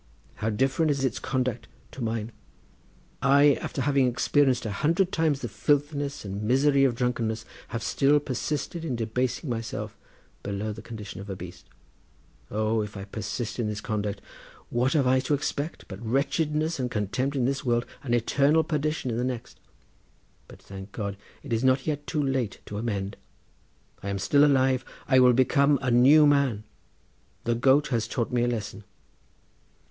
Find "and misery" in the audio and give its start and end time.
6.25-6.83